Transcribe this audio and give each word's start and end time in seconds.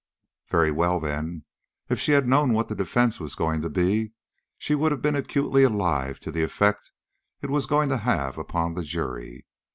"Very 0.49 0.71
well, 0.71 0.99
then. 0.99 1.45
If 1.87 1.99
she 1.99 2.13
had 2.13 2.27
known 2.27 2.53
what 2.53 2.69
the 2.69 2.73
defence 2.73 3.19
was 3.19 3.35
going 3.35 3.61
to 3.61 3.69
be 3.69 4.13
she 4.57 4.73
would 4.73 4.91
have 4.91 5.03
been 5.03 5.15
acutely 5.15 5.61
alive 5.61 6.19
to 6.21 6.31
the 6.31 6.41
effect 6.41 6.91
it 7.43 7.51
was 7.51 7.67
going 7.67 7.89
to 7.89 7.97
have 7.97 8.39
upon 8.39 8.73
the 8.73 8.81
jury. 8.81 9.45